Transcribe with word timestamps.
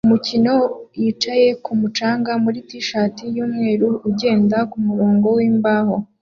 Umukino 0.07 0.49
wa 0.61 0.67
yicaye 1.01 1.47
kumu 1.63 1.87
canga 1.97 2.31
muri 2.43 2.59
t-shirt 2.69 3.15
yumweru 3.35 3.87
ugendera 4.07 4.61
kumurongo 4.71 5.27
wimbaho 5.37 5.95